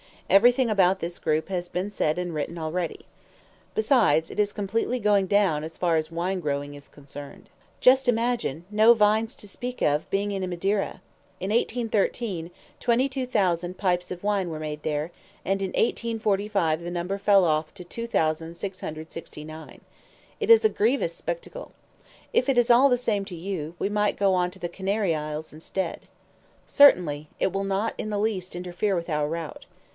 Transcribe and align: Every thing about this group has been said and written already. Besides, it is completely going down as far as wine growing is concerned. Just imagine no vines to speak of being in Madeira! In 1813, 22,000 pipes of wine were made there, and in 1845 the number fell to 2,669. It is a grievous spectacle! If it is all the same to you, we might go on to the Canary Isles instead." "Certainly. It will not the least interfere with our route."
Every 0.31 0.53
thing 0.53 0.69
about 0.69 0.99
this 0.99 1.19
group 1.19 1.49
has 1.49 1.67
been 1.69 1.91
said 1.91 2.17
and 2.17 2.33
written 2.33 2.57
already. 2.57 3.01
Besides, 3.75 4.31
it 4.31 4.39
is 4.39 4.53
completely 4.53 4.97
going 4.97 5.27
down 5.27 5.63
as 5.63 5.77
far 5.77 5.95
as 5.97 6.09
wine 6.09 6.39
growing 6.39 6.73
is 6.73 6.87
concerned. 6.87 7.49
Just 7.81 8.07
imagine 8.07 8.63
no 8.71 8.93
vines 8.95 9.35
to 9.35 9.47
speak 9.47 9.81
of 9.81 10.09
being 10.09 10.31
in 10.31 10.49
Madeira! 10.49 11.01
In 11.41 11.49
1813, 11.51 12.49
22,000 12.79 13.77
pipes 13.77 14.09
of 14.09 14.23
wine 14.23 14.49
were 14.49 14.57
made 14.59 14.81
there, 14.83 15.11
and 15.45 15.61
in 15.61 15.67
1845 15.71 16.81
the 16.81 16.89
number 16.89 17.17
fell 17.17 17.67
to 17.75 17.83
2,669. 17.83 19.81
It 20.39 20.49
is 20.49 20.63
a 20.65 20.69
grievous 20.69 21.13
spectacle! 21.13 21.73
If 22.33 22.47
it 22.49 22.57
is 22.57 22.71
all 22.71 22.89
the 22.89 22.97
same 22.97 23.25
to 23.25 23.35
you, 23.35 23.75
we 23.77 23.89
might 23.89 24.17
go 24.17 24.33
on 24.33 24.49
to 24.51 24.59
the 24.59 24.69
Canary 24.69 25.13
Isles 25.13 25.51
instead." 25.53 26.07
"Certainly. 26.65 27.27
It 27.39 27.51
will 27.51 27.65
not 27.65 27.95
the 27.97 28.17
least 28.17 28.55
interfere 28.55 28.95
with 28.95 29.09
our 29.09 29.27
route." 29.27 29.65